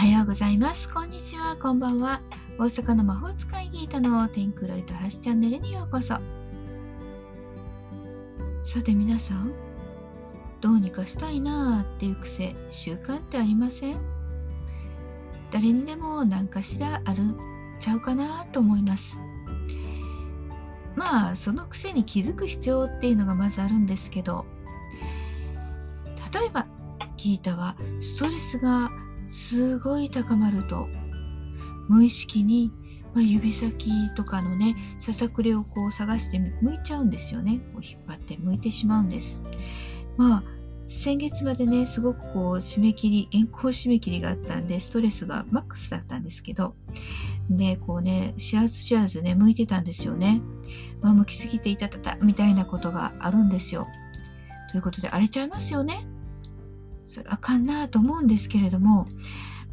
[0.00, 0.90] はようございます。
[0.90, 1.58] こんにちは。
[1.60, 2.22] こんばんは。
[2.56, 6.14] 大阪の魔法使いギータの天空ロイトハスチャンネルにようこそ。
[8.62, 9.52] さて皆さん、
[10.62, 13.98] どうにかしたいなーっていう癖、習慣ってありません？
[15.50, 17.22] 誰にでも何かしらある
[17.78, 19.20] ちゃうかなと思います。
[20.96, 24.46] まあ、その癖に気づく必要っていうのがまずあるんですけど、
[26.32, 26.66] 例えば、
[27.18, 28.90] ギータはストレスが
[29.30, 30.88] すごい高まると。
[31.88, 32.70] 無意識に、
[33.14, 37.60] まあ、指先とかのねささくれをこう探して向いちゃうんですよね。
[37.72, 39.42] こう引っ張って向いてしまうんです。
[40.16, 40.42] まあ
[40.86, 46.74] 先月までねすごくこう締め切り原稿締め切りがあったんでストレスがマックスだったんですけど
[47.48, 50.42] でこうね知らず知らずね向いてたんですよね、
[51.00, 53.86] まあ、向きすぎていたたたみたいなことがあるんですよ。
[54.72, 56.06] ということで荒れちゃいますよね。
[57.10, 59.04] それあかんなと思うんですけれども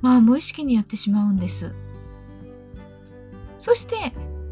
[0.02, 1.74] まあ無意識にやってしまうんです。
[3.60, 3.96] そして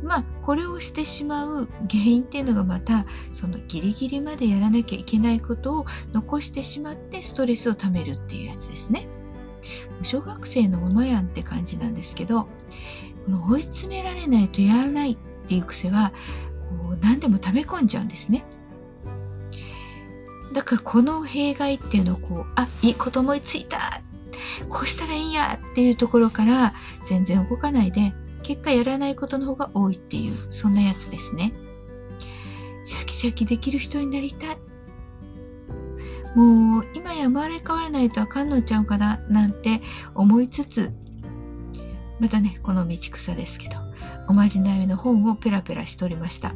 [0.03, 9.07] まあこれをしてしまう原因っていうのがまたそのギリギリまでやらなきゃいけないことを残してしまってストレスをためるっていうやつですね。
[10.03, 12.43] 小学生のままやんって感じなんですけど
[13.25, 16.11] この追い詰められないとやらないっていう癖は
[16.83, 18.43] こう何でも溜め込んじゃうんですね。
[20.55, 24.01] だからこの弊害っていうのをこうあいいこと思いついた。
[24.69, 26.73] こうしたらいいんやっていうところから
[27.05, 31.53] 全然動かないで結果やらないことの方が多いっていうそんなやつですね。
[32.85, 34.57] シャキシャキできる人になりたい。
[36.35, 39.81] もう今や生まれ変わらないとあかんのちゃうかななんて
[40.13, 40.91] 思いつつ
[42.19, 43.77] またねこの道草ですけど
[44.27, 46.53] おまじないの本をペラペラしておりました。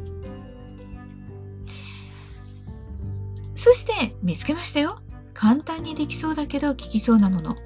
[3.60, 4.96] そして見つけましたよ。
[5.34, 7.56] 簡単にできそうだけど効きそうなもの。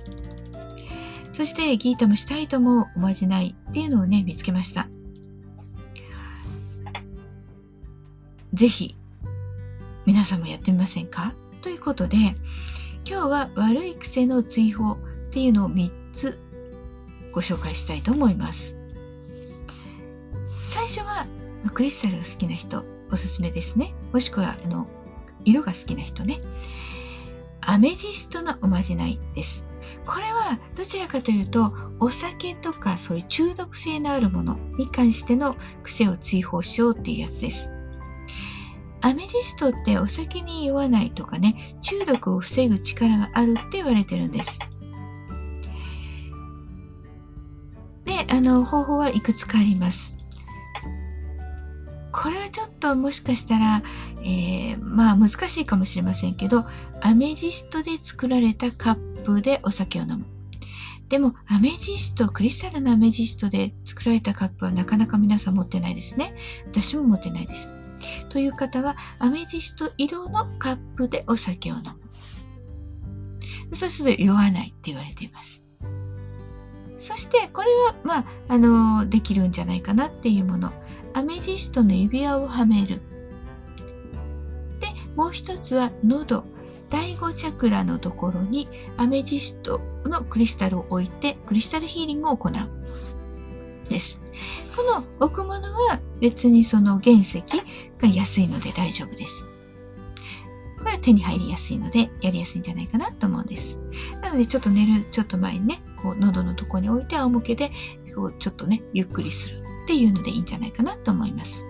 [1.33, 4.89] そしてギータもしたいと思うおまじないっていうのをね、見つけました。
[8.55, 8.97] ぜひ
[10.05, 11.33] 皆さんもやってみませんか？
[11.63, 12.35] ということで今
[13.05, 14.97] 日は悪い癖の追放っ
[15.31, 16.41] ていうのを3つ
[17.31, 18.79] ご紹介したいと思います。
[20.61, 21.25] 最初は
[21.73, 23.95] クリスタルが好きな人おすすめですね。
[24.13, 24.89] もしくはあの
[25.45, 26.41] 色が好きな人ね。
[27.61, 29.67] アメジストのおまじないです。
[30.07, 37.73] これはどちらかというとお酒とかそういう中毒性のあるものに関しての癖を追放しようっていうやつです。
[39.01, 44.59] アメジストってお酒に酔わないとかね中毒を防ぐ力があるって言われてるんです。
[48.05, 50.17] であの方法はいくつかあります。
[52.25, 53.83] これはちょっともしかしたら、
[54.23, 56.65] えー、まあ難しいかもしれませんけど
[57.03, 60.25] アメジストで作られたカップでお酒を飲む。
[61.11, 66.35] でもアメジストクリスタルのアメジストで作られたカップはなかなか皆さん持ってないですね。
[66.65, 67.77] 私も持ってないです。
[68.31, 71.83] という方はアメジスト色のカップでお酒を飲
[73.71, 73.77] む。
[73.77, 75.67] そうすると酔わないって言われています。
[76.97, 80.73] そしてこれはまああのできるんじゃないかなっていうもの。
[81.15, 83.01] アメジストの指輪をはめる。
[84.81, 86.45] で、もう一つは喉、
[86.91, 92.53] 第5チャクラのところにアメジストのクリスタルを置いてクリスタルヒーリングを行う。
[93.89, 94.21] です。
[94.77, 97.43] この置くものは別にその原石
[97.99, 99.47] が安いので大丈夫です。
[100.79, 103.79] これは手に入りやすいのでやりやすいんじゃないかなと思うんです。
[104.23, 107.71] なのでちょっと寝るちょっと前にね、こう喉のとこに置いて仰向けで
[108.15, 109.64] こうちょっとね、ゆっくりする。
[109.85, 111.65] っていうのでいいんじゃないかなと思います。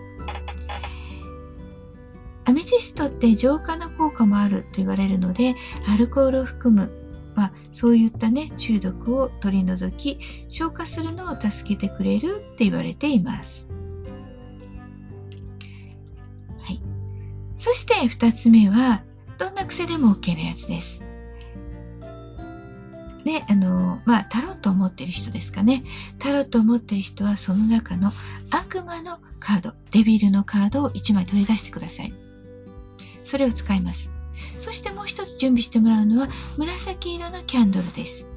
[2.46, 5.54] アメジストって浄化の効果もあると言われるので
[5.88, 6.90] アルコールを含む、
[7.34, 13.70] まあ、そういったね中毒を取り除き消化するのを助けてくれるって言われています。
[16.58, 16.82] はい、
[17.56, 19.04] そして2つ目は
[19.38, 21.03] どんな癖でも OK なやつです。
[23.34, 25.82] ね、あの、まあ、タロットを持ってる人ですかね。
[26.20, 28.12] タロットを持ってる人はその中の
[28.50, 32.14] 悪魔のカード、デビルのカードを1枚取り出してください。
[33.24, 34.12] それを使います。
[34.60, 38.28] そしてもう一つ準備してもらうのは紫色のキャンドルです。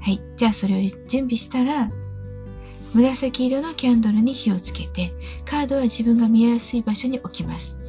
[0.00, 0.20] はい。
[0.36, 1.90] じゃあそれを準備したら、
[2.94, 5.12] 紫色のキャンドルに火をつけて、
[5.44, 7.80] カードは自分が見えやすい場所に置きます。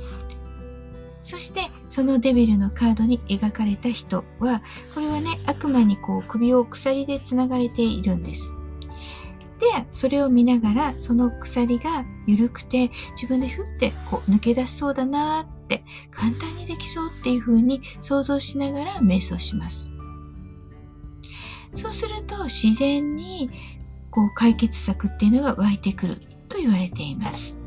[1.24, 4.62] そしてそのデビルのカードに描かれた人は
[4.94, 8.58] これはね悪魔にこう首を鎖でつながれているんです。
[9.60, 19.90] でそれを見ながらその鎖が緩くて自分でふってこう抜け出しそうだなって簡単にできそうっていう風に想像しながら瞑想します。
[21.74, 23.50] そうすると自然に
[24.12, 26.16] こう解決策っていうのが湧いてくる
[26.48, 27.58] と言われています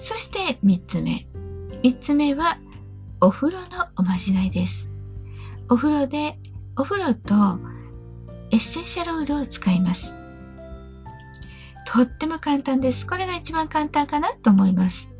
[0.00, 1.26] そして3つ目。
[1.82, 2.56] 3つ目は
[3.20, 4.90] お風呂のおまじないです。
[5.68, 6.38] お風呂で
[6.76, 7.60] お風呂と
[8.50, 10.16] エッセンシャルオイルを使います。
[11.86, 13.06] とっても簡単です。
[13.06, 15.12] これが一番簡単かなと思います。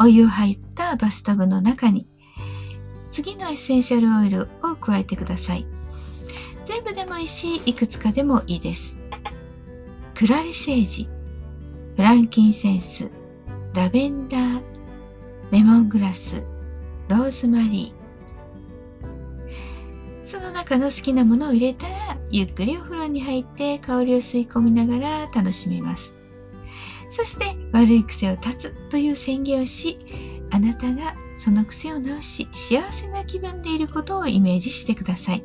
[0.00, 2.08] お湯入ったバスタブの中に
[3.12, 5.64] 次のエッセンシャルオイルを加えてください。
[6.64, 8.98] 全部でもいいしいくつかでもいいです。
[10.16, 11.08] クラリセージ。
[11.94, 13.21] フランキンセンス。
[13.74, 14.60] ラベンダー
[15.50, 16.44] レモングラス
[17.08, 20.22] ローズマリー。
[20.22, 26.14] その中の好きなものを入れたらゆっくりお風呂に入って香りを吸い込みながら楽しみます。
[27.08, 29.98] そして悪い癖を断つという宣言をし
[30.50, 35.42] あなたがその癖を直し幸せな気分でいることをイメージしてください。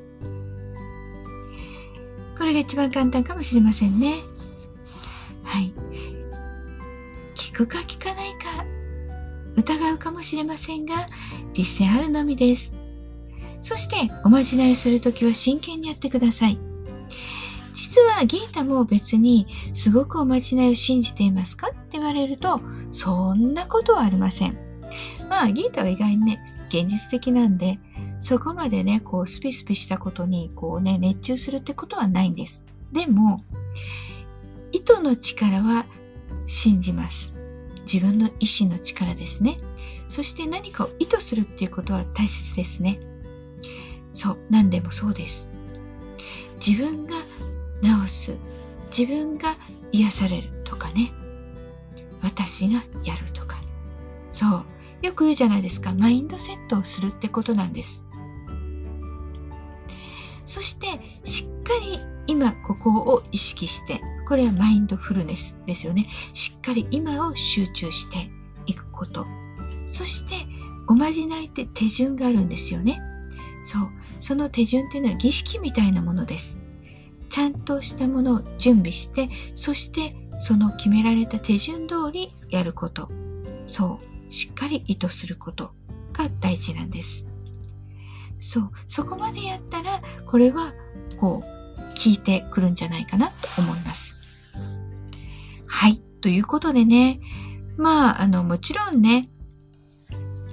[2.37, 4.15] これが一番簡単かもしれませんね。
[5.43, 5.71] はい。
[7.35, 7.79] 聞くか
[9.57, 10.95] 疑うかもしれませんが
[11.51, 12.73] 実践あるのみです
[13.59, 16.59] そしておまじないをするときは真剣にやってください
[17.73, 21.67] 実はギータも別にすごくおまじないを信じていますか？
[21.67, 22.59] って言われると
[22.91, 24.57] そんなことはありません。
[25.29, 27.79] まあギータは意外にね現実的なんで
[28.17, 32.65] そこまでねこうスピスピしたことにこうね熱中するってことはないんです。
[32.91, 33.43] でも
[34.71, 35.85] 糸の力は
[36.47, 37.36] 信じます。
[37.91, 39.57] 自分の意志の力ですね。
[40.07, 42.99] そして何かを意図するっていうことは大切ですね。
[44.13, 45.51] そう、何でもそうです。
[46.65, 47.15] 自分が
[47.81, 48.35] 治す
[48.95, 49.55] 自分が
[49.91, 51.11] 癒されるとかね
[52.21, 53.57] 私がやるとか
[54.29, 54.65] そう
[55.05, 58.05] よく言うじゃないですかマインドセットをするってことなんです
[60.45, 60.87] そして
[61.23, 66.07] しっかり今ここを意識してこれはマインドフルネスですよね。
[66.33, 68.29] しっかり今を集中して
[68.65, 69.25] いくこと。
[69.87, 70.35] そして
[70.87, 72.99] おまじないって手順があるんですよね。
[73.63, 73.89] そう。
[74.19, 76.59] その手順っていうのは儀式みたいなものです。
[77.29, 83.09] ちゃんとしたものを準備してそしてその決められた手順通りやること。
[83.65, 83.99] そ
[84.29, 84.31] う。
[84.31, 85.71] しっかり意図すること
[86.11, 87.25] が大事なんです。
[88.39, 88.71] そう。
[88.87, 90.73] そこまでやったらこれは
[91.17, 94.16] こう聞いてくるんじゃないかなと思います。
[95.67, 97.19] はいということでね
[97.77, 99.29] まああのもちろんね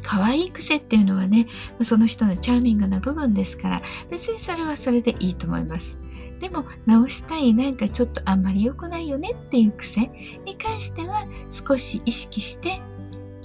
[0.03, 1.47] 可愛い癖っていうのはね
[1.83, 5.99] その人のチャーミングな部分ですから別にそれはそれでいいと思います
[6.41, 10.11] でも直したいなんかちょっとあんまり良くないよねっていう癖
[10.45, 12.83] に関しては少し意識して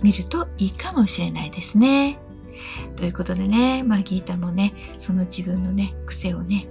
[0.01, 2.17] みるといいかもしれないですね。
[2.95, 6.65] ということでね、まあギータもね、その自分のね、癖をね、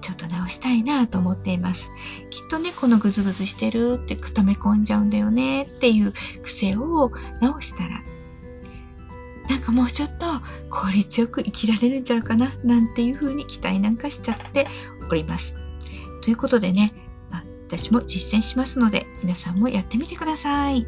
[0.00, 1.90] ちょっと直したいなと思っています。
[2.30, 6.12] きっとね、このグズグズしてるって溜め込んじゃうんだよねっていう
[6.42, 8.02] 癖を直したら、
[9.48, 10.26] なんかもうちょっと
[10.70, 14.66] 効率よく生きられるんちゃうかななんていう風に期待なんかしちゃって
[15.10, 15.56] おります。
[16.22, 16.92] ということでね、
[17.70, 20.86] 私も実践しますので、皆さんもやってみてください。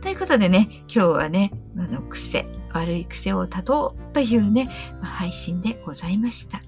[0.00, 4.68] ということでね、今日はね、あの癖、悪い癖を断とうというね、
[5.00, 6.65] ま配信でございました。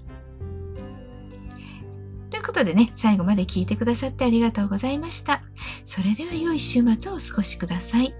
[2.49, 5.39] ということでね、最後まで聞いてくださってありがとうございました。
[5.83, 8.15] それでは良い週末をお過ごしください。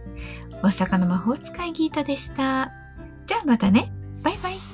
[0.62, 2.70] 大阪の魔法使いギータでした。
[3.26, 3.92] じゃあまたね。
[4.22, 4.69] バイバイ。